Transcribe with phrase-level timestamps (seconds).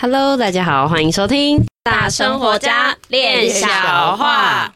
[0.00, 3.66] Hello，大家好，欢迎收听大生活家练小
[4.16, 4.72] 话。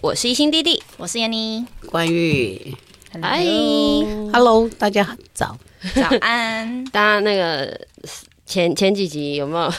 [0.00, 2.76] 我是一心弟弟，我是妍妮，关玉，
[3.20, 3.42] 嗨
[4.32, 5.56] ，Hello，大家早，
[5.94, 7.80] 早安， 大家那个。
[8.46, 9.72] 前前几集有没有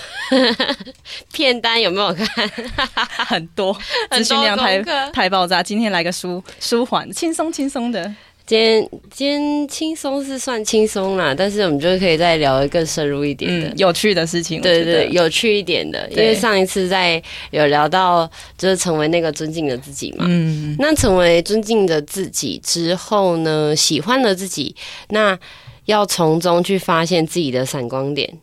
[1.31, 1.81] 片单？
[1.81, 2.27] 有没有看？
[3.25, 3.75] 很多，
[4.11, 5.63] 资讯量太太爆炸。
[5.63, 8.13] 今天来个舒舒缓、轻松轻松的。
[8.45, 14.61] 今天今天轻松是算轻松啦，但是我们就可以再聊得更深入一点的、嗯、有趣的事情。
[14.61, 16.09] 对对对，有趣一点的。
[16.11, 17.21] 因为上一次在
[17.51, 20.23] 有聊到，就是成为那个尊敬的自己嘛。
[20.29, 20.75] 嗯。
[20.79, 24.73] 那成为尊敬的自己之后呢，喜欢了自己，
[25.09, 25.37] 那
[25.83, 28.33] 要从中去发现自己的闪光点。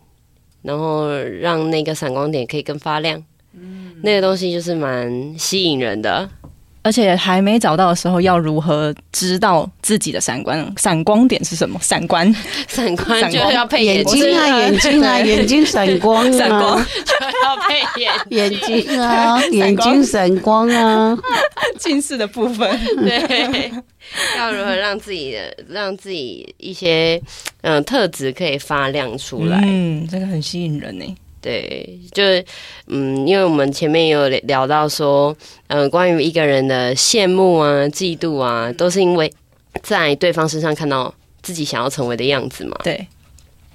[0.64, 6.28] 然后让那个闪光点可以更发亮，嗯，那个东西就是蛮吸引人的。
[6.84, 11.80] 而且还没找到的时候，要如何知道自己的闪光闪光点是什么？
[11.82, 12.32] 闪光。
[12.68, 16.84] 闪光就要配眼睛啊，眼睛啊，眼睛闪光啊，闪光。
[16.84, 21.16] 就要配眼眼睛啊，眼睛闪光啊，
[21.78, 22.70] 近视的部分。
[22.98, 23.72] 对。
[24.36, 27.18] 要如何让自己的让自己一些
[27.62, 29.58] 嗯特质可以发亮出来？
[29.64, 31.16] 嗯，这个很吸引人呢。
[31.44, 32.42] 对，就是
[32.86, 39.30] 嗯，因为我们前面有聊到说，嗯，关于一个人的羡慕啊、嫉妒啊，都是因为
[39.82, 42.74] 在对方身上看到自己想要成为的样子嘛。
[42.82, 43.06] 对。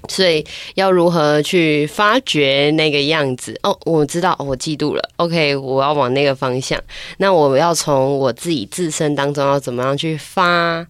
[0.08, 3.54] 所以要如何去发掘那个样子？
[3.62, 5.10] 哦，我知道，我嫉妒了。
[5.16, 6.82] OK，我要往那个方向。
[7.18, 10.84] 那我要从我自己自身当中要怎么样去发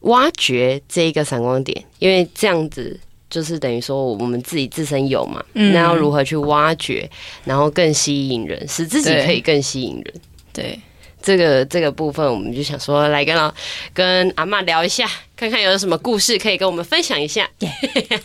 [0.00, 1.84] 挖掘这一个闪光点？
[1.98, 5.44] 因为这样子就是等于说我们自己自身有嘛。
[5.54, 5.72] 嗯。
[5.72, 7.08] 那要如何去挖掘，
[7.44, 10.14] 然后更吸引人，使自己可以更吸引人？
[10.52, 10.64] 对。
[10.64, 10.80] 对
[11.22, 13.50] 这个这个部分，我们就想说来跟老
[13.94, 17.48] 跟阿妈聊一下，看看有什么故事可以跟我们分享一下。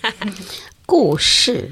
[0.86, 1.72] 故事，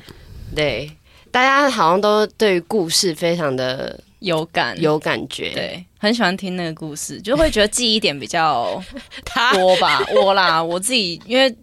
[0.55, 0.89] 对，
[1.29, 8.81] 大家好像都对于故事非常的有感，有感觉，对，很喜欢听那个故事，就会觉得记忆点比较
[9.51, 10.01] 多吧。
[10.15, 11.53] 我啦，我自己因为。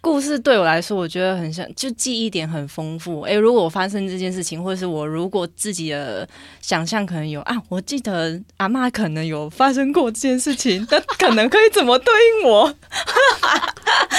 [0.00, 3.22] 故事对我来说，我觉得很像，就记忆点很丰富。
[3.22, 6.26] 诶，如果我发生这件事情，或者是我如果自己的
[6.62, 12.74] 想象可能有啊，我记得阿妈可能有发生过这件事情， 那可能可以怎么对应我？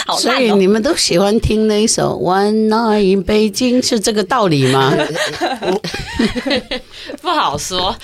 [0.07, 4.93] 哦、所以你们都喜欢听那一首《One Night in Beijing》，是这个道理吗？
[7.21, 7.95] 不好说。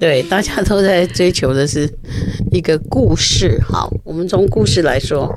[0.00, 1.88] 对，大家都在追求的是
[2.50, 3.60] 一个故事。
[3.62, 5.32] 好，我们从故事来说。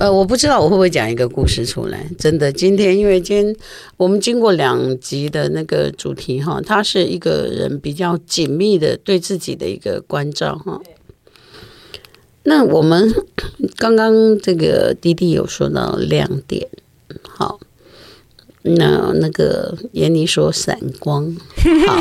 [0.00, 2.10] 呃，我不知道我会不会讲一个故事出来。
[2.18, 3.54] 真的，今天因为今天
[3.98, 10.80] 我们经过两集的那个主题哈，他是一个人比较紧密的对自己的一个关照哈。
[12.44, 13.14] 那我们
[13.76, 16.66] 刚刚这个滴滴有说到亮点，
[17.28, 17.60] 好，
[18.62, 21.36] 那那个闫妮说闪光，
[21.86, 21.98] 好，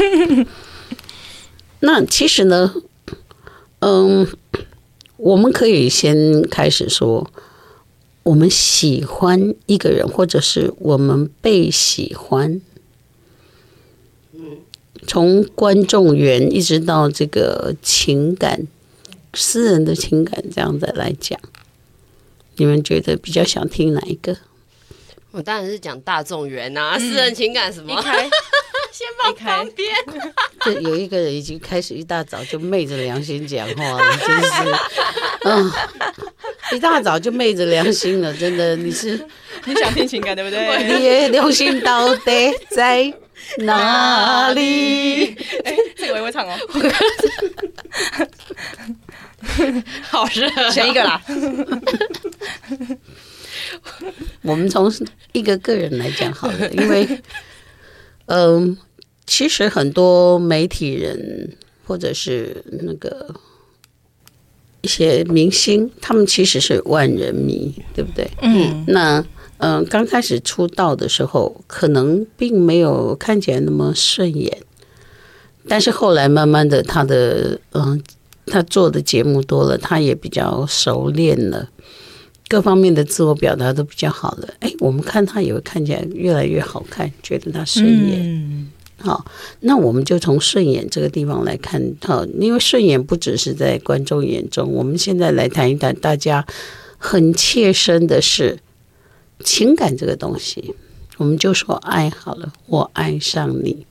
[1.81, 2.75] 那其实呢，
[3.79, 4.25] 嗯，
[5.17, 7.29] 我们可以先开始说。
[8.23, 12.61] 我们喜欢一个人，或者是我们被喜欢，
[15.07, 18.67] 从观众缘一直到这个情感、
[19.33, 21.39] 私人的情感这样子来讲，
[22.57, 24.37] 你们觉得比较想听哪一个？
[25.31, 27.95] 我当然是讲大众缘啊，嗯、私人情感什么？
[28.99, 29.89] 先放旁边。
[30.59, 34.75] 这有一个人已经开始一大早就昧着良心讲话了， 真是，
[35.45, 35.71] 嗯。
[36.71, 39.25] 一大早就昧着良心了，真的，你是
[39.65, 40.83] 你想听情感对不对？
[40.83, 43.11] 你的良心到底在
[43.59, 45.33] 哪里？
[45.63, 46.55] 哎，这个我也会唱哦。
[50.03, 51.19] 好热，选一个啦。
[54.43, 54.91] 我们从
[55.31, 57.07] 一个个人来讲好了，因为，
[58.27, 58.77] 嗯、呃，
[59.29, 61.55] 其实很多媒体人
[61.85, 63.33] 或者是那个。
[64.81, 68.25] 一些明星，他们其实是万人迷，对不对？
[68.41, 69.19] 嗯，那
[69.57, 74.57] 嗯、呃，刚开始出道的时候，可能并没有看起来那么顺眼，
[75.67, 78.01] 但是后来慢慢的，他的嗯、呃，
[78.45, 81.69] 他做的节目多了，他也比较熟练了，
[82.47, 84.47] 各方面的自我表达都比较好了。
[84.61, 88.21] 哎，我们看他也会看起来越来越好看，觉得他顺眼。
[88.23, 89.25] 嗯好，
[89.61, 96.45] 那我们就从顺眼这个地方来看，好，因为顺眼不只是在观众眼中，我们现在来谈一谈大家
[96.97, 98.59] 很切身的是
[99.43, 100.75] 情感这个东西。
[101.17, 103.85] 我们就说爱好了，我爱上你。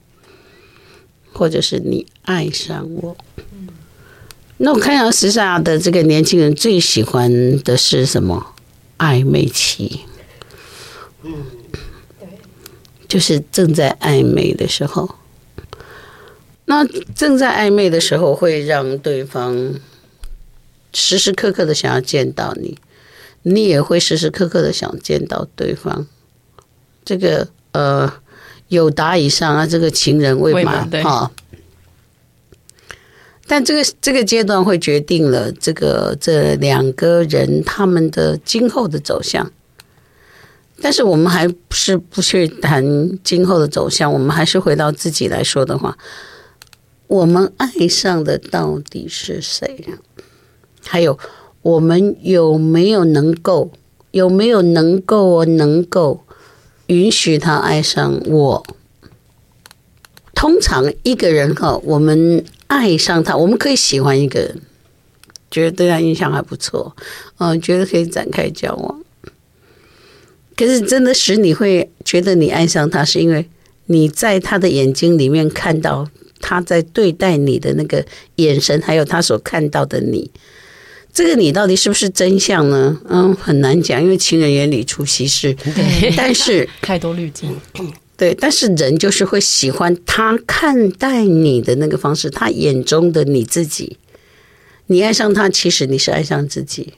[1.31, 3.15] 或者是你爱上我。
[4.57, 8.55] 那我看到时下的这个年轻人最喜欢的是什么？
[8.97, 10.01] 暧昧期。
[11.23, 11.33] 嗯，
[13.09, 15.15] 就是正在暧昧的时候。
[16.65, 16.85] 那
[17.15, 19.73] 正在暧昧的时候，会让对方
[20.93, 22.77] 时时刻刻的想要见到你，
[23.41, 26.05] 你也会时时刻刻的想见到对方。
[27.03, 28.13] 这个呃，
[28.67, 31.31] 有达以上啊，这个情人未满哈。
[33.47, 39.51] 但这个这个阶段会决定了这个这两个人他们的今后的走向。
[40.81, 42.83] 但是我们还是不去谈
[43.23, 45.97] 今后的走向，我们还是回到自己来说的话。
[47.07, 49.85] 我们爱上的到底是谁？
[50.85, 51.17] 还有，
[51.61, 53.71] 我们有没有能够，
[54.11, 56.23] 有没有能够能够
[56.87, 58.65] 允许他爱上我？
[60.33, 64.61] 通常一个人哈，我们爱上他，我们可以喜欢一个人，
[65.51, 66.95] 觉得对他印象还不错，
[67.39, 69.01] 嗯，觉得可以展开交往。
[70.59, 73.47] 可是，真的使你会觉得你爱上他，是因为
[73.85, 76.09] 你在他的眼睛里面看到。
[76.41, 78.05] 他在对待你的那个
[78.37, 80.31] 眼神，还有他所看到的你，
[81.11, 82.97] 这个你到底是不是真相呢？
[83.09, 85.53] 嗯，很难讲，因为情人眼里出西施。
[85.53, 87.53] 对，但是 太多滤镜。
[88.15, 93.97] 对，但是人就是会喜欢他看待你的那个方式，他眼中的你自己。
[94.87, 96.93] 你爱上他，其实你是爱上自己。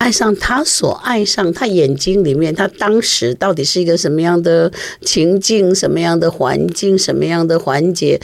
[0.00, 8.18] 爱上他所爱上，他眼睛里面，他当时到底是一个什么样的情境，什么样的环境，什么样的环节，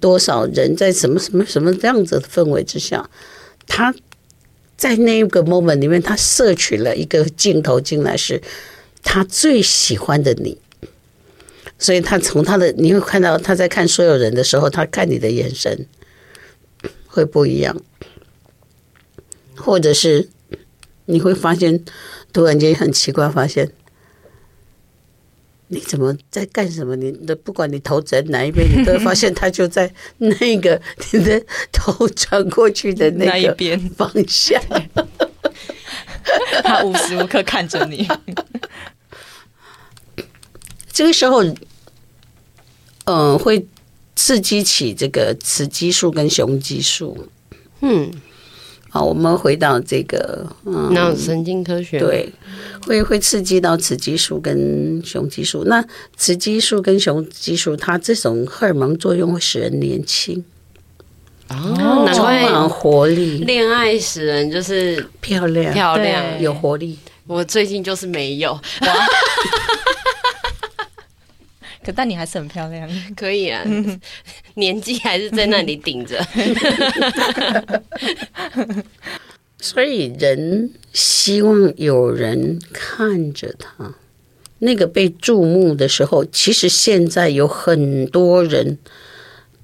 [0.00, 3.10] 多少人在什么什么什么这样子的氛围之下，
[3.66, 3.94] 他
[4.78, 8.40] 在那个 moment 里面，他摄取了一个镜头进来，是
[9.02, 10.56] 他最喜欢的你，
[11.78, 15.86] 所以他从他的你会看到他在看所有人的时候，他看你的眼神
[17.06, 17.76] 会不一样，
[19.54, 20.30] 或者是。
[21.08, 21.82] 你会发现，
[22.32, 23.72] 突然间很奇怪，发现
[25.68, 26.94] 你怎么在干什么？
[26.96, 30.80] 你的不管你头在哪一边，你都会发现他就在那个
[31.12, 34.60] 你的头转过去的那一边方向。
[36.62, 38.06] 他无时无刻看着你。
[40.92, 41.56] 这个时候，嗯、
[43.06, 43.66] 呃，会
[44.14, 47.28] 刺激起这个雌激素跟雄激素。
[47.80, 48.12] 嗯。
[48.90, 52.28] 好，我们回到这个，嗯，脑神经科学，对，
[52.86, 55.64] 会会刺激到雌激素跟雄激素。
[55.64, 55.84] 那
[56.16, 60.42] 雌激素跟雄激素，它这种荷尔蒙作用会使人年轻，
[61.48, 63.44] 哦，充满活力。
[63.44, 66.98] 恋爱使人就是漂亮，漂亮，有活力。
[67.26, 68.58] 我最近就是没有。
[71.84, 72.86] 可但你还是很漂亮，
[73.16, 73.62] 可以啊，
[74.58, 76.22] 年纪还是在那里顶着。
[79.60, 83.94] 所以人希望有人看着他，
[84.58, 88.78] 那个被注目的时候，其实现在有很多人，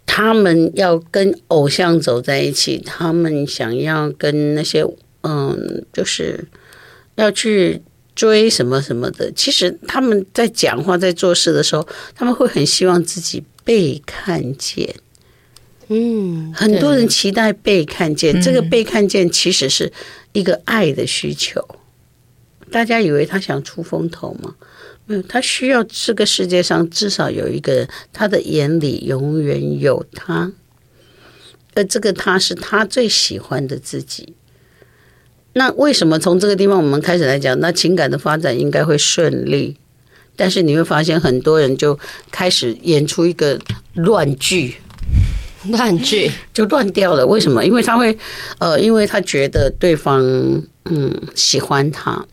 [0.06, 4.84] 他们要跟偶像走在一起，他们想要跟那些
[5.22, 6.46] 嗯，就是
[7.16, 7.82] 要去。
[8.16, 14.94] 追什么什么的，其实他们在讲话、在做事的时候，他们会很希望自己被看见。
[15.88, 19.92] 嗯，很多人期待被看见，这个被看见其实是
[20.32, 21.66] 一个爱的需求。
[22.70, 24.54] 大家以为他想出风头吗？
[25.06, 30.50] 没有，他需要这个世界上至少有一个人，他的眼里永远有他，
[31.74, 34.32] 而这个他是他最喜欢的自己。
[35.52, 39.76] 那为什么从这个地方我们开始来讲，那情感的发展应该会顺利？
[40.36, 41.98] 但是你会发现很多人就
[42.30, 43.58] 开始演出一个
[43.94, 44.74] 乱剧，
[45.68, 47.26] 乱剧 就乱掉了。
[47.26, 47.64] 为什么？
[47.64, 48.16] 因为他会，
[48.58, 50.22] 呃，因为他觉得对方
[50.86, 52.26] 嗯喜欢他，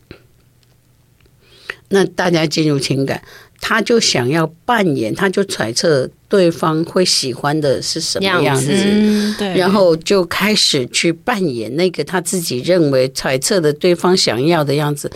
[1.89, 3.21] 那大家进入情感。
[3.63, 15.11] 他就想要扮演，他就揣测对方会喜欢的是什么样子，嗯、对，然后就开始去扮演那个他自己认为揣测的对方想要的样子。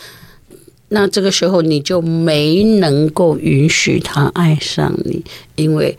[0.96, 5.22] 那这个时候你就没能够允许他爱上你，
[5.56, 5.98] 因为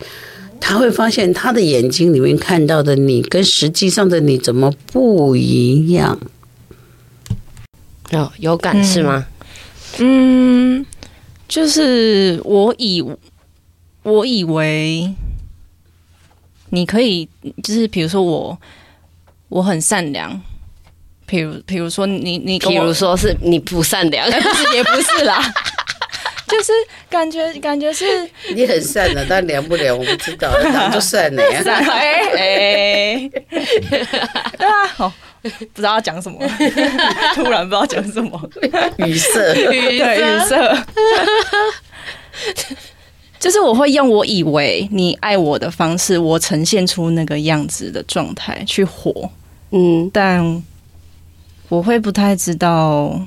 [0.59, 6.19] 他会发现他的眼睛里面看到的你跟实际上的你怎么不一样？
[8.11, 9.27] 哦，有感是吗？
[9.99, 10.83] 嗯。
[11.47, 13.01] 就是我以
[14.03, 15.15] 我以为
[16.71, 17.29] 你可以，
[17.63, 18.59] 就是比如说我
[19.47, 20.41] 我很善良，
[21.27, 25.53] 比如比如说你你，比如说是你不善良，不是 也不是啦，
[26.47, 26.71] 就是
[27.09, 28.05] 感觉感觉是
[28.55, 31.61] 你很善良，但凉不凉我不知道，那就善了呀。
[31.91, 33.29] 哎哎，
[34.57, 36.39] 对啊，好，不知道要讲什么，
[37.35, 38.49] 突然不知道讲什么，
[38.97, 40.85] 语塞，对，语塞。
[43.39, 49.29] 就是我会用我以为你爱我的方式，我呈现出那个样子的状态去活，
[49.71, 50.63] 嗯，但
[51.69, 53.19] 我会不太知道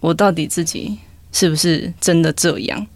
[0.00, 0.98] 我到底自己
[1.32, 2.86] 是不是真的这样，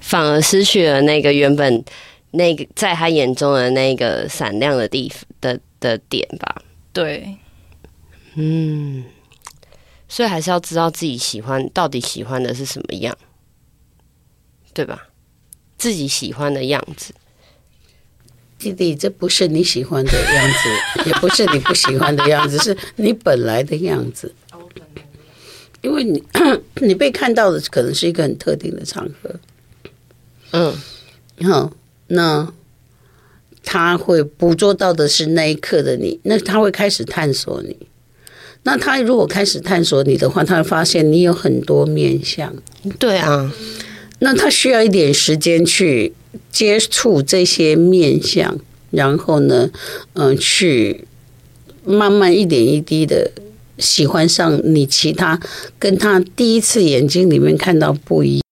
[0.00, 1.84] 反而失去了那个原本
[2.32, 5.10] 那个在他眼中的那个闪亮的地
[5.40, 6.62] 的的点吧。
[6.92, 7.36] 对，
[8.34, 9.04] 嗯，
[10.08, 13.16] 所以还是要知道自己喜欢到底喜欢的是什么样，
[14.72, 15.08] 对吧？
[15.78, 17.14] 自己喜欢的样子，
[18.58, 24.32] 弟弟，这不是你喜欢的样子， 也不是你不喜欢的样子，是你本来的样子。
[25.82, 26.22] 因为你
[26.80, 29.30] 你被看到的可能是一个很特定的场合，
[30.52, 30.74] 嗯，
[31.46, 31.70] 好，
[32.06, 32.50] 那
[33.62, 37.76] 他会捕捉到的是那一刻的你，那他会开始探索你。
[38.62, 42.54] 那他如果开始探索你的话，他会发现你有很多面相。
[42.98, 43.52] 对啊。
[44.20, 46.14] 那他需要一点时间去
[46.50, 48.58] 接触这些面相，
[48.90, 49.70] 然后呢，
[50.14, 51.06] 嗯、去
[51.84, 53.32] 慢慢一点一滴的
[53.78, 55.40] 喜欢上你其他
[55.78, 58.42] 跟他第一次眼睛里面看到不一样。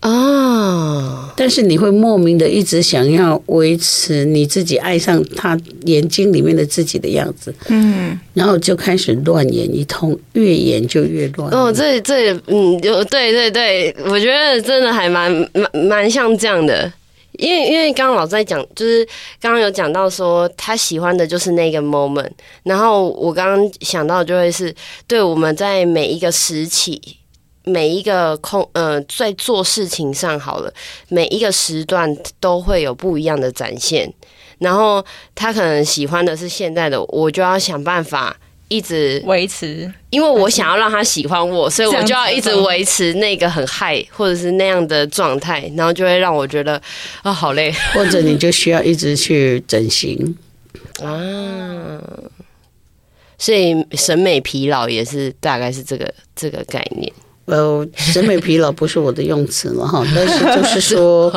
[0.00, 1.21] 啊！
[1.34, 11.50] 但是你会莫名的一直想要维持你自己爱上他眼睛里面的自己的样子，嗯，然后就开始乱演一通，越演就越乱。
[11.50, 16.92] 哦，这这嗯，就对对对，我觉得真的还蛮蛮蛮像这样的，
[17.38, 19.06] 因为因为刚刚老师在讲，就是
[19.40, 22.30] 刚刚有讲到说他喜欢的就是那个 moment，
[22.62, 24.74] 然后我刚刚想到就会是
[25.06, 27.00] 对我们在每一个时期。
[27.64, 30.72] 每一个空呃，在做事情上好了，
[31.08, 34.12] 每一个时段都会有不一样的展现。
[34.58, 35.04] 然后
[35.34, 38.36] 他可能喜欢的是现在的，我就要想办法
[38.68, 46.74] 一直维持，因为我想要让他喜欢我，所以我就要一直维持那个很嗨或者是那样的状态，然后就会让我觉得
[47.22, 50.36] 啊、哦、好累，或者你就需要一直去整形
[51.02, 52.00] 啊。
[53.36, 57.12] 所以审美疲劳也是大概是这个这个概念。
[57.46, 61.32] 呃，审美疲劳不是我的用词了哈， 但是就是说，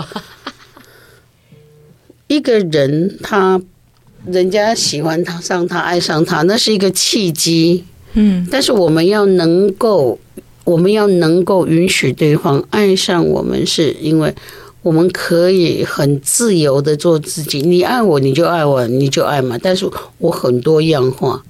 [2.28, 3.60] 一个人他
[4.26, 7.84] 人家喜欢他上他爱上他，那是一个契机，
[8.14, 10.20] 嗯，但是我们要能够，
[10.64, 14.34] 我们要能够允许对方爱上我们，是因为
[14.84, 21.44] 我们可以很自由的做自己，你爱我你就爱我，你就爱嘛，但是我很多样化，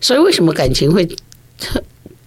[0.00, 1.06] 所以为什么感情会？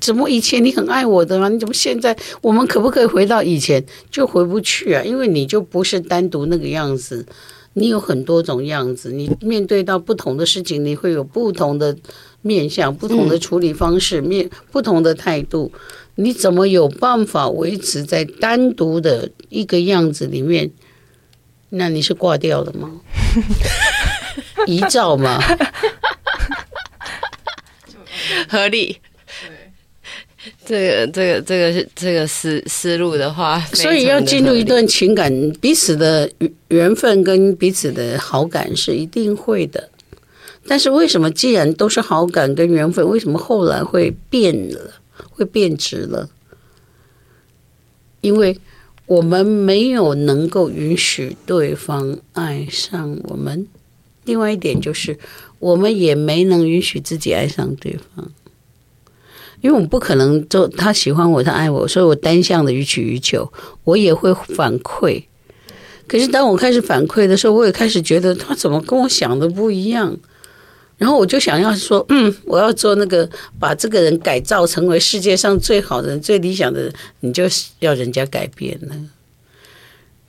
[0.03, 1.48] 怎么以前你很爱我的吗？
[1.48, 3.81] 你怎么现在我们可不可以回到以前？
[4.12, 7.25] 就回不去啊，因为你就不是单独那个样子，
[7.75, 9.13] 你有很多种样子。
[9.13, 11.95] 你面对到不同的事情，你会有不同的
[12.41, 15.72] 面相、不同的处理方式、面不同的态度。
[16.15, 20.69] 你怎么有办法维持在单独的一个样子里面？
[21.69, 22.91] 那你是挂掉了吗？
[24.67, 25.39] 遗照吗？
[28.50, 28.98] 合理。
[30.65, 36.29] 这个这个这个是这个思思路的话，所以要进入一段情感，彼此的
[36.70, 39.89] 缘分跟彼此的好感是一定会的。
[40.65, 44.93] 但是为什么既然都是好感跟缘分，为什么后来会变了，
[45.29, 46.29] 会变质了？
[48.22, 48.58] 因为
[49.05, 53.67] 我们没有能够允许对方爱上我们，
[54.24, 55.20] 另外一点就是
[55.60, 58.32] 我们也没能允许自己爱上对方。
[59.63, 63.50] 因为我们不可能做他喜欢我，他爱我，所以我单向的予取予求，
[63.86, 65.24] 我也会反馈。
[66.05, 70.17] 可是当我开始反馈的时候，我也开始觉得他怎么跟我想的不一样，
[70.98, 73.27] 然后我就想要说，嗯，我要做那个
[73.58, 77.46] 把这个人改造成为世界上最好的人、最理想的人，你就
[77.79, 78.96] 要人家改变了。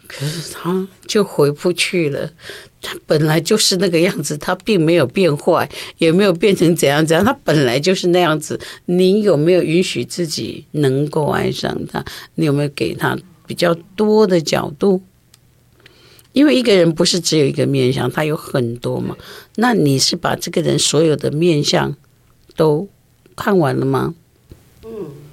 [0.06, 2.30] 可是他就回不去了。
[2.80, 8.60] 他本来就是那个样子，他并没有变坏，也没有变成怎样怎样，他本来就是那样子。
[8.84, 12.04] 你有没有允许自己能够爱上他？
[12.34, 15.02] 你有没有给他比较多的角度？
[16.32, 19.16] 因为一个人不是只有一个面相，他有很多嘛。
[19.56, 21.96] 那你是把这个人所有的面相
[22.54, 22.86] 都
[23.34, 24.14] 看完了吗？
[24.84, 25.23] 嗯。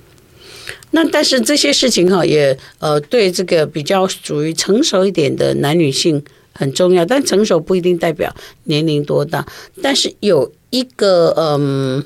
[0.92, 6.24] 那但是这些事情哈，也呃，对这个比较属于成熟一点的男女性。
[6.54, 9.48] 很重要，但成熟不一定代表年龄多大。
[9.82, 12.04] 但是有一个嗯，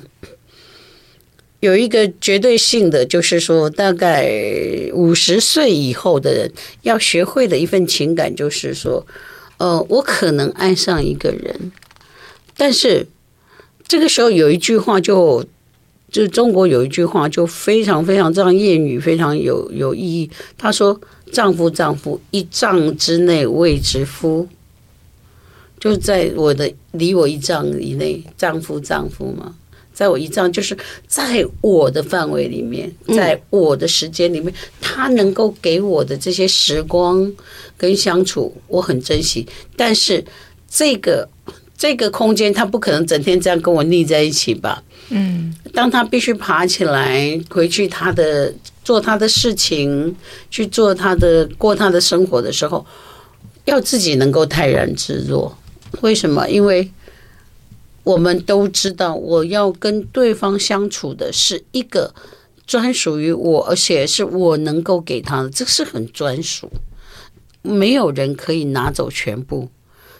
[1.58, 4.30] 有一个绝对性的，就是说，大概
[4.94, 6.52] 五十岁以后的人
[6.82, 9.04] 要学会的一份情感，就是说，
[9.58, 11.72] 呃，我可能爱上一个人，
[12.56, 13.08] 但是
[13.86, 15.44] 这个时候有一句话就，
[16.16, 20.30] 就中国有一句话就非常非常这样谚语，非常有有意义。
[20.56, 20.98] 他说
[21.30, 24.48] ：“丈夫丈夫，一丈之内谓之夫。”
[25.78, 29.54] 就在我的离我一丈以内，丈夫丈夫嘛。
[29.92, 30.74] 在我一丈，就是
[31.06, 37.30] 在我的范围里面，在我的时间里面，他能够给我的这些时光
[37.76, 39.46] 跟相处，我很珍惜。
[39.76, 40.24] 但是
[40.66, 41.28] 这个
[41.76, 44.82] 这个空间，他不可能整天这样跟我腻在一起吧？
[45.10, 48.52] 嗯，当他必须爬起来回去，他的
[48.84, 50.14] 做他的事情，
[50.50, 52.84] 去做他的过他的生活的时候，
[53.64, 55.56] 要自己能够泰然自若。
[56.00, 56.48] 为什么？
[56.48, 56.90] 因为。
[58.06, 62.14] 我们都知道，我要跟对方相处的是一个
[62.64, 66.70] 专属于我，而且是我能够给他的，这是很专属，
[67.62, 69.68] 没有人可以拿走全部。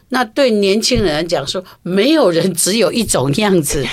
[0.09, 3.87] 那对年轻人来讲说，没有人只有一种样子，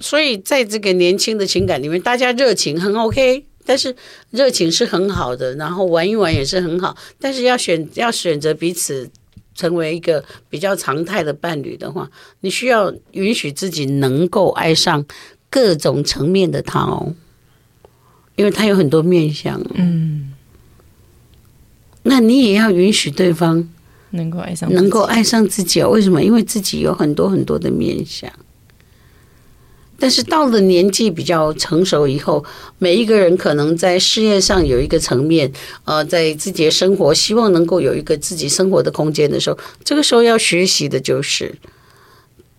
[0.00, 3.94] 所以在这个年轻的情感里面，大家热情很 OK，但是
[4.30, 9.10] 热情是很好的，然后玩一玩也是很好，但是要选要选择彼此。
[9.54, 12.08] 成为一个比较常态的伴侣的话，
[12.42, 15.04] 你需要允许自己能够爱上
[15.50, 17.12] 各种层面的他哦，
[18.36, 19.60] 因为他有很多面相。
[19.74, 20.32] 嗯，
[22.04, 23.68] 那你也要允许对方
[24.10, 25.90] 能够爱上，能够爱上自己哦。
[25.90, 26.22] 为什么？
[26.22, 28.30] 因为自己有很多很多的面向。
[30.00, 32.44] 但是到了年纪比较成熟以后，
[32.78, 35.52] 每一个人可能在事业上有一个层面，
[35.84, 41.52] 呃，在自己的生活希望能够有一个自己生活的空间的时候，这个时候要学习的就是，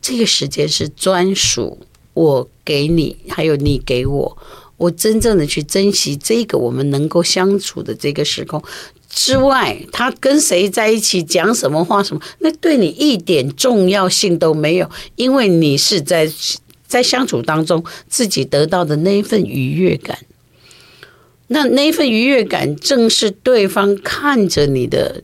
[0.01, 1.77] 这个时间是专属
[2.13, 4.37] 我给你，还有你给我，
[4.75, 8.61] 我真正的去珍惜这个我们能够相处的这个时空
[9.09, 16.29] 之外，他跟谁在一起讲什么话什么，那对你一点重要性都没有，因为你是在。
[16.89, 20.17] 在相处当中，自己得到的那一份愉悦感，
[21.47, 25.23] 那那一份愉悦感，正是对方看着你的，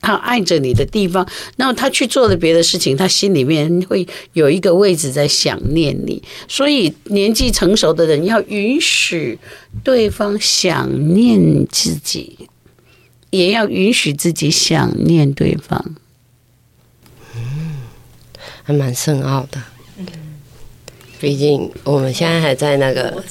[0.00, 1.26] 他爱着你的地方。
[1.56, 6.20] 那么他去做了别的事情，他心里面会有一个位置在想念你。
[6.48, 9.38] 所以，年纪成熟的人要允许
[9.84, 12.48] 对方想念自己，
[13.30, 15.94] 也要允许自己想念对方。
[17.36, 17.82] 嗯，
[18.64, 19.62] 还蛮深奥的。
[21.20, 23.22] 毕竟我们现在还在那个，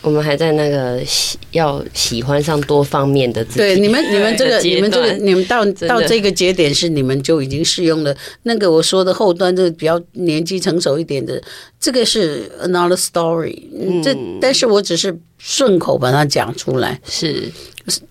[0.00, 3.58] 我们还在那个喜要喜欢上多方面的自己。
[3.58, 8.14] 对，你们你们这个你们这个你们到到这个节点是你们就已经适用了。
[8.44, 11.42] 那个我说的后端这个比较年纪成熟一点的，
[11.80, 13.58] 这个是 another story。
[14.02, 17.50] 这但是我只是顺口把它讲出来，是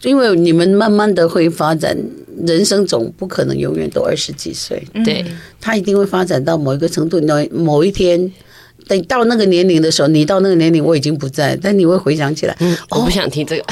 [0.01, 1.97] 因为你们慢慢的会发展，
[2.45, 4.83] 人生总不可能永远都二十几岁。
[5.05, 5.23] 对，
[5.61, 8.29] 他一定会发展到某一个程度，某某一天。
[8.87, 12.55] 等到那个年龄的时候，你到那个年龄，我已经不在，但你会回想起来。
[12.59, 13.61] 嗯，我不想听这个。
[13.63, 13.67] 哦、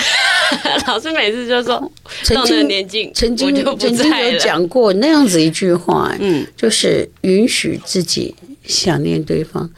[0.87, 1.91] 老师每次就说，
[2.23, 9.69] 曾经年纪，曾经曾经有讲过那样子一句话，嗯，就是允许自己想念对方，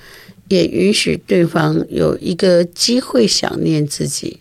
[0.47, 4.39] 也允许对方有一个机会想念自己。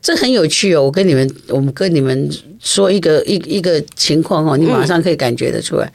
[0.00, 0.84] 这很有趣哦！
[0.84, 5.86] 我跟你们，我们跟你们说一个一一个情况哦，你马上可以感觉得出来。
[5.86, 5.92] 嗯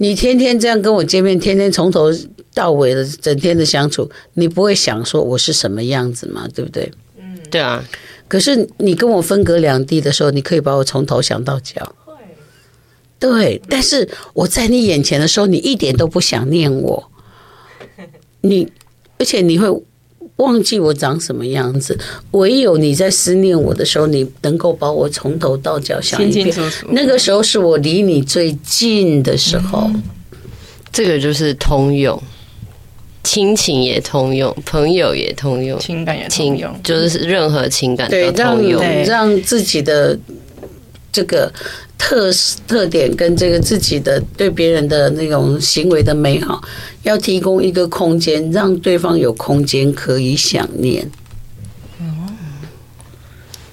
[0.00, 2.10] 你天天这样跟我见面，天天从头
[2.52, 6.48] 到尾的整天的相处，你不会想说我是什么样子嘛？
[6.54, 6.90] 对不对？
[7.18, 7.84] 嗯，对啊。
[8.28, 11.94] 可是你跟我分隔两地的时候，你可以把我从头想到脚。
[13.18, 17.10] 对，但是我在你眼前的时候，你一点都不想念我。
[18.40, 18.70] 你，
[19.18, 19.82] 而且你会。
[20.36, 21.98] 忘记我长什么样子，
[22.30, 26.50] 唯有你在思念我的时候，你能够把我从头到脚想一遍。
[26.92, 29.80] 那个时候是我离你最近的时候。
[29.92, 30.02] 嗯，
[30.90, 32.18] 这个就是通用，
[33.22, 38.80] 亲情也通用，朋友也通用，情感也通用，就是任何情感都通用。
[38.80, 40.18] 对，让让自己的
[41.12, 41.52] 这个。
[42.02, 42.32] 特
[42.66, 46.58] 特点跟这个自己的对别人的那种行为的美好，
[47.02, 51.08] 要提供一个空间，让对方有空间可以想念。
[52.00, 52.26] 嗯，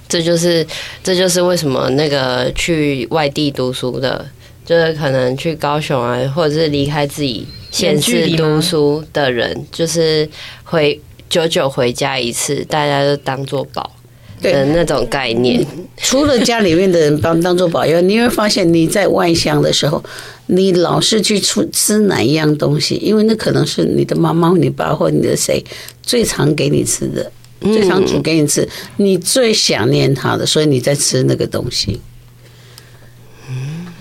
[0.10, 0.68] 这就是
[1.02, 4.30] 这就是为什么那个去外地读书的，
[4.68, 10.30] 就是可能去高雄啊，或者是离开自己县市读书的人，就是
[10.64, 13.94] 回久久回家一次，大家都当做宝。
[14.40, 15.66] 的那种概念。
[15.98, 20.04] 除了家里面的人帮当做保镖，你会发现你在外乡的时候，
[20.46, 25.64] 你老是去吃吃哪一样东西，因为那可能是你的妈妈、你爸或你的谁
[26.04, 32.00] 最常给你吃的，最常煮给你吃，你最想念他的，所以你在吃那个东西。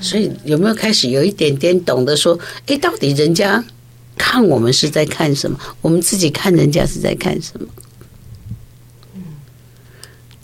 [0.00, 3.64] 所以有没有开始有一点点懂得说，哎，到底人家
[4.16, 5.59] 看我们是在看什么？
[5.80, 7.66] 我们自己看人家是在看什么？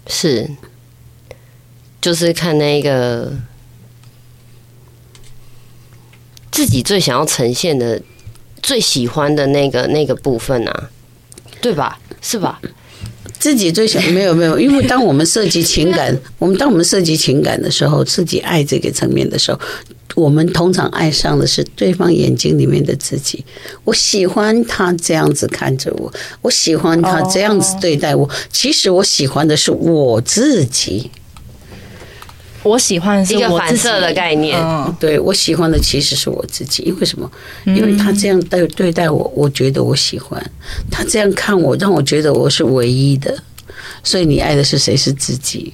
[0.06, 0.50] 是，
[2.00, 3.32] 就是看那个
[6.50, 8.02] 自己最想要呈现的、
[8.62, 10.90] 最喜欢的那个那个部分啊，
[11.60, 11.98] 对吧？
[12.20, 12.60] 是吧？
[13.42, 19.58] 自己最想没有没有， 因为当我们涉及情感， 我们当我们涉及情感的时候，自己爱这个层面的时候，
[20.14, 23.44] 我们通常爱上的是对方眼睛里面的自己。
[23.82, 28.30] 我喜欢他这样子看着我，我喜欢他这样子对待我。
[28.52, 31.10] 其实我喜欢的是我自己。
[32.62, 37.30] 我喜欢的是一个反射的概念，嗯、对，我喜欢的其实是我自己，因为什么？
[37.66, 40.40] 因为他这样对对待我，我觉得我喜欢；
[40.90, 43.36] 他这样看我，让我觉得我是唯一的。
[44.04, 44.96] 所以你爱的是谁？
[44.96, 45.72] 是自己。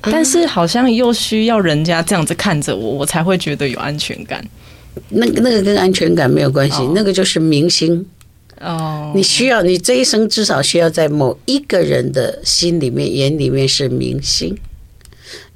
[0.00, 4.44] 但是好像又需要人家这样子看着我，我才会觉得有安全感。
[5.10, 8.04] 那个那个跟安全感没有关系，哦、那个就是明星
[8.60, 9.12] 哦。
[9.14, 14.56] 你需要你这一生至少需要在某一个人的心里面、眼里面是明星。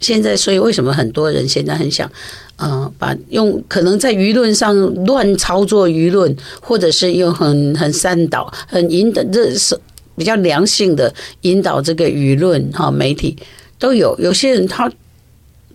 [0.00, 2.10] 现在，所以为什么很多人现在很想，
[2.56, 9.78] 呃，把用可能在舆论上乱操作舆论，或者是用很很善导、很引导，这是
[10.16, 13.36] 比较良性的引导这个舆论哈，媒体
[13.78, 14.16] 都有。
[14.18, 14.90] 有些人他，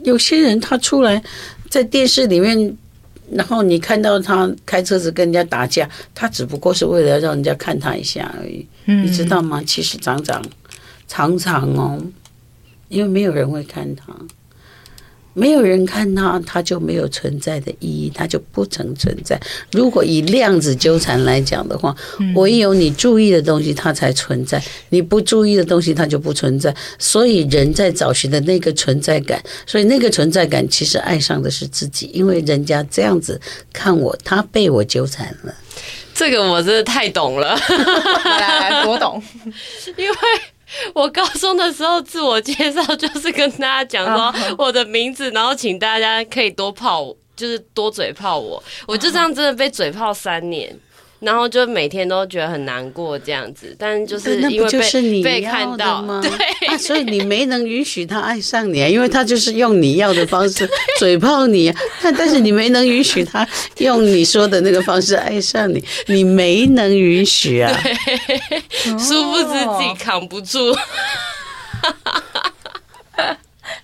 [0.04, 1.22] 有些人他出来
[1.70, 2.78] 在电视里面，
[3.32, 9.62] 然后你看到他开车子跟人家打架，他只不过是为了让人家看他一下而已，你知道吗？
[9.66, 10.44] 其实常常
[11.08, 12.00] 常常哦。
[12.90, 14.08] 因为没有人会看他，
[15.34, 19.40] 没有人看他，他就没有存在的意义，他就不曾存在。
[19.72, 21.96] 如果以量子纠缠来讲的话，
[22.34, 26.76] 唯有你注意的东西，它才存在；你不注意的东西，它就不存在。
[26.98, 33.40] 所以人在找寻的那个存在感，所以那个存在感其实爱上的是自己，因为人家这样子
[33.72, 35.54] 看我，他被我纠缠了。
[36.16, 37.56] 这个我真的太懂了，
[38.26, 39.22] 来 来，多懂，
[39.96, 40.18] 因为。
[40.94, 50.78] 我高中的时候自我介绍就是跟大家讲说我的名字，然后请大家可以多泡我，就是多嘴炮我，我就这样真的被嘴炮三年。
[51.20, 56.30] 然后就每天都觉得很难过这样子，但就是因为被被看到，对、
[56.68, 67.72] 啊，所以你没能允许他爱上你啊，因为他就是用你要的方式 嘴炮你，但但是你没能允许他用你说的那个方式爱上你，你没能允许啊，
[69.00, 70.76] 殊不知自己扛不住。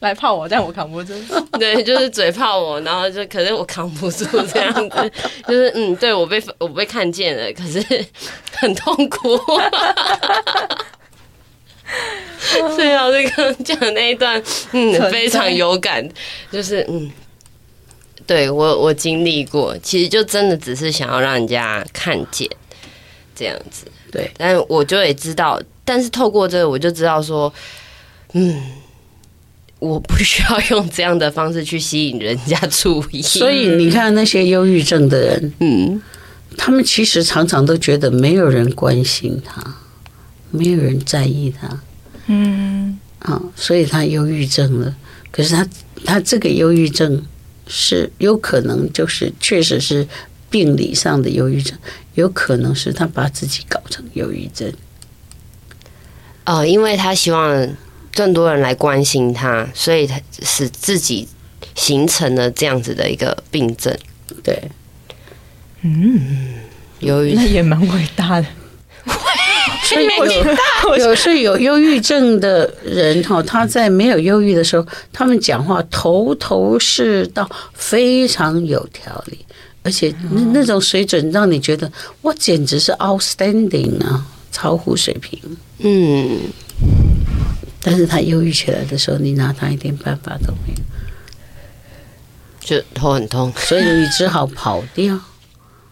[0.03, 1.13] 来泡我，但我扛不住。
[1.59, 5.11] 对，就是嘴泡我，然后就可是我扛不住这样子，
[5.47, 8.05] 就是嗯，对我被我被看见了，可是
[8.55, 9.37] 很痛苦。
[12.75, 16.07] 所以老师刚刚讲那一段，嗯，非常有感，
[16.51, 17.11] 就是嗯，
[18.25, 22.49] 对我我经历过，其实就真的只是想要让人家看见
[23.35, 27.53] 这样子，对，但我就也知道，但是透过这个，我就知道说，
[28.33, 28.61] 嗯。
[29.83, 36.01] 我不需要用这样的方式去吸引人家注意，所以你看那些忧郁症的人，嗯，
[36.55, 39.61] 他们其实常常都觉得没有人关心他，
[40.51, 41.81] 没有人在意他，
[42.27, 44.95] 嗯，啊，所以他忧郁症了。
[45.29, 45.67] 可是他
[46.05, 47.21] 他这个忧郁症
[47.67, 50.07] 是有可能就是确实是
[50.49, 51.77] 病理上的忧郁症，
[52.13, 54.71] 有可能是他把自己搞成忧郁症，
[56.45, 57.75] 哦，因为他希望。
[58.13, 61.27] 更多人来关心他，所以他使自己
[61.75, 63.95] 形成了这样子的一个病症。
[64.43, 64.61] 对，
[65.81, 66.55] 嗯，
[66.99, 68.45] 忧郁那也蛮伟大的。
[69.83, 79.45] 所以有 有是有忧郁症的人哈，他在没有忧郁的时候，他们讲话头头是道，非常有条理，
[79.83, 85.39] 而且那那种水准让你觉得我，简直是 outstanding 啊，超乎水平。
[85.79, 86.39] 嗯。
[87.83, 90.81] 但是他忧郁起来的时候，你拿他一点办法都没有，
[92.61, 95.19] 就头很痛，所以你只好跑掉，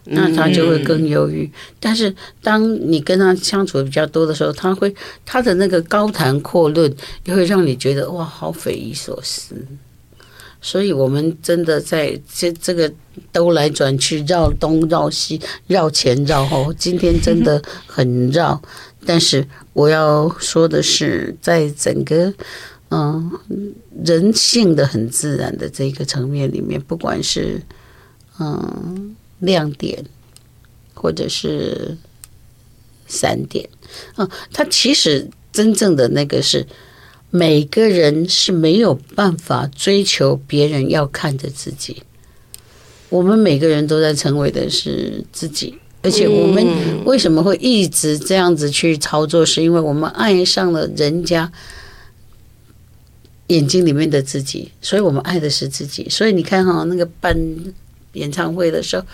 [0.06, 1.52] 那他就会更忧郁。
[1.82, 9.54] 但是当你跟他相处的比较多的时候，他会他的那个高谈阔论，又会让你觉得哇，好匪夷所思。
[10.64, 12.90] 所以我们真的在这这个
[13.32, 18.62] 兜来转去、绕东绕西、绕前绕后，今天真的很绕。
[19.06, 22.34] 但是我要说的是，在整个
[22.90, 23.32] 嗯
[24.04, 27.62] 人性的很自然的这个层面里面，不管是
[28.40, 30.06] 嗯亮点，
[30.94, 31.98] 或者是
[33.08, 33.68] 闪点，
[34.16, 36.66] 啊，它其实真正的那个是
[37.32, 42.04] 每个人是没有办法追求别人要看着自己，
[43.10, 45.80] 我们每个人都在成为的是自己。
[46.04, 46.66] 而且我们
[47.06, 49.46] 为什么会一直这样子去操作？
[49.46, 51.52] 是因为我们爱上了人家
[53.48, 56.08] 眼睛里面的自己，所以我们爱的是自己。
[56.10, 57.38] 所以你看哈，那个办
[58.14, 59.06] 演唱会的时候，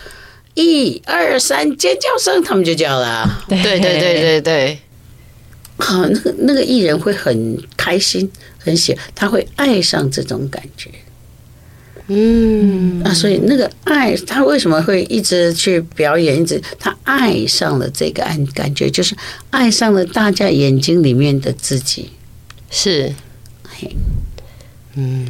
[0.54, 3.44] 一二三，尖叫声，他们就叫了。
[3.48, 4.78] 对对对对对，
[5.76, 10.90] 好，那个那个艺人会很开心，很喜，他会爱上这种感觉。
[12.10, 16.40] 嗯，啊，所以那个爱，他为什么会一直去表演？
[16.40, 19.14] 一直他爱上了这个爱，感觉就是
[19.50, 22.08] 爱上了大家眼睛里面的自己。
[22.70, 23.14] 是，
[23.68, 23.94] 嘿，
[24.94, 25.26] 嗯，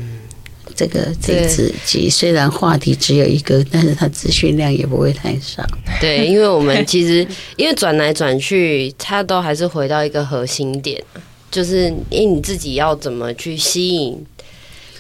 [0.77, 5.67] 这个这自己虽然话题只有一个，但是它资讯量也不会太少。
[6.01, 11.03] 对，因为我们 其实因为转来转去，它都还是回到一个核心点，
[11.51, 14.25] 就是因为你自己要怎么去吸引。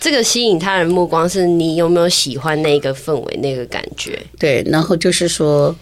[0.01, 4.19] 这个吸引他人目光，是你有没有喜欢那个氛围、那个感觉？
[4.39, 5.75] 对，然后就是说，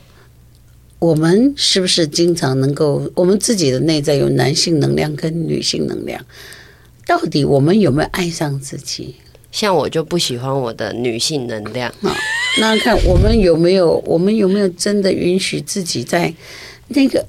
[0.98, 6.24] 我们是不是经常能够，我们自己的内在有男性能量跟女性能量，
[7.06, 9.16] 到底我们有没有爱上自己？
[9.52, 11.90] 像我就不喜欢我的女性能量。
[12.02, 12.14] 啊，
[12.58, 16.32] 那看我们有没有，我们有没有真的允许自己在
[16.88, 17.24] 那个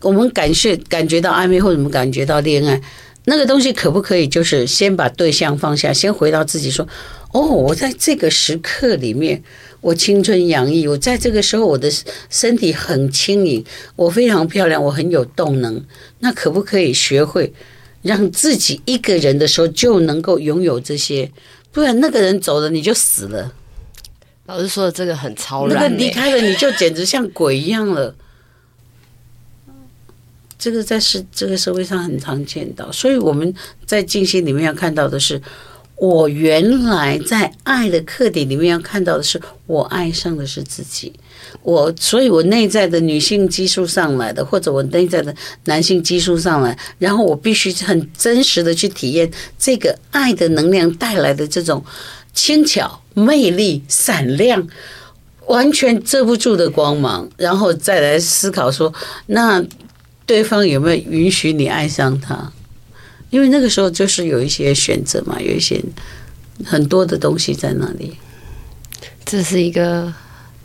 [0.00, 2.80] 我们感谢感觉到暧昧，或者我们感觉到恋爱？
[3.28, 6.88] 那个东西可不可以就是先把对象放下，先回到自己说
[7.32, 9.42] ：“哦，我在这个时刻里面，
[9.82, 11.90] 我青春洋溢，我在这个时候我的
[12.30, 13.62] 身体很轻盈，
[13.96, 15.84] 我非常漂亮，我很有动能。
[16.20, 17.52] 那可不可以学会
[18.00, 21.30] 让自己一个人的时候就能够拥有这些？
[21.70, 23.52] 不然那个人走了你就死了。
[24.46, 28.14] 老师说的这个很超然，那个离开了你就简直像鬼一样了。”
[30.58, 33.54] 这个在是这个社会上很常见到，所以我们
[33.86, 35.40] 在静心里面要看到的是，
[35.94, 41.12] 我原来在爱的课题里面要看到的是，我爱上的是自己，
[41.62, 45.32] 我所以，我内在的女性激素上来的，或者我内在的
[45.66, 51.84] 男性激素上来，然后我必须很真实的去体验这个爱的能量带来的这种
[52.34, 54.66] 轻巧、魅力、闪亮，
[55.46, 58.92] 完全遮不住的光芒，然后再来思考说
[59.26, 59.64] 那。
[60.28, 62.52] 对方有没有允许你爱上他？
[63.30, 65.82] 因为那个时候就是有一些选择嘛，有一些
[66.64, 68.16] 很多的东西在那里。
[69.24, 70.12] 这是一个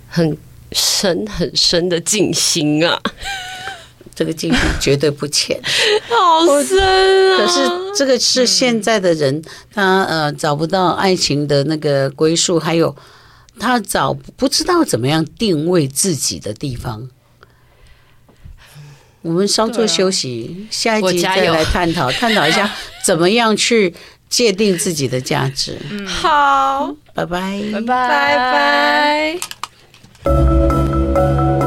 [0.10, 0.38] 很
[0.74, 3.02] 深很深的静心啊！
[4.14, 5.60] 这个静心绝对不浅，
[6.10, 6.78] 好深
[7.34, 7.38] 啊！
[7.38, 7.60] 可是
[7.98, 9.42] 这个是现在的人，
[9.74, 12.96] 他呃找不到爱情的那个归宿，还有
[13.58, 17.10] 他找不知道怎么样定位自己的地方。
[19.24, 22.70] 我们稍作休息，下一集再来探讨， 探讨一下
[23.04, 23.94] 怎么样去
[24.30, 25.78] 界定自己的价值。
[25.90, 29.40] 嗯，好，拜拜，拜拜，
[30.24, 30.40] 拜
[31.58, 31.63] 拜。